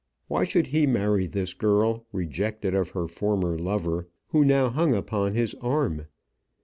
Why 0.27 0.45
should 0.45 0.65
he 0.65 0.87
marry 0.87 1.27
this 1.27 1.53
girl, 1.53 2.07
rejected 2.11 2.73
of 2.73 2.89
her 2.89 3.07
former 3.07 3.55
lover, 3.59 4.07
who 4.29 4.43
now 4.43 4.71
hung 4.71 4.95
upon 4.95 5.35
his 5.35 5.53
arm? 5.61 6.07